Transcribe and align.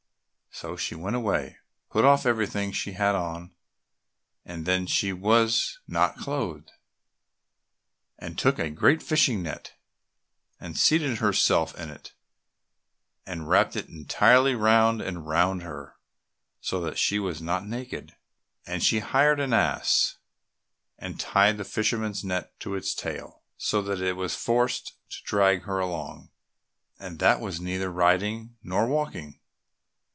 So 0.53 0.75
she 0.75 0.95
went 0.95 1.15
away, 1.15 1.57
put 1.89 2.03
off 2.05 2.25
everything 2.25 2.71
she 2.73 2.91
had 2.91 3.15
on, 3.15 3.55
and 4.45 4.65
then 4.65 4.85
she 4.85 5.11
was 5.13 5.79
not 5.87 6.17
clothed, 6.17 6.73
and 8.19 8.37
took 8.37 8.59
a 8.59 8.69
great 8.69 9.01
fishing 9.01 9.41
net, 9.41 9.73
and 10.59 10.77
seated 10.77 11.17
herself 11.17 11.73
in 11.79 11.89
it 11.89 12.13
and 13.25 13.47
wrapped 13.47 13.77
it 13.77 13.87
entirely 13.87 14.53
round 14.53 15.01
and 15.01 15.25
round 15.25 15.63
her, 15.63 15.95
so 16.59 16.81
that 16.81 16.99
she 16.99 17.17
was 17.17 17.41
not 17.41 17.65
naked, 17.65 18.13
and 18.67 18.83
she 18.83 18.99
hired 18.99 19.39
an 19.39 19.53
ass, 19.53 20.17
and 20.99 21.17
tied 21.17 21.57
the 21.57 21.63
fisherman's 21.63 22.25
net 22.25 22.59
to 22.59 22.75
its 22.75 22.93
tail, 22.93 23.41
so 23.57 23.81
that 23.81 24.01
it 24.01 24.13
was 24.17 24.35
forced 24.35 24.95
to 25.09 25.23
drag 25.23 25.63
her 25.63 25.79
along, 25.79 26.29
and 26.99 27.17
that 27.19 27.39
was 27.39 27.61
neither 27.61 27.89
riding 27.89 28.57
nor 28.61 28.85
walking. 28.85 29.37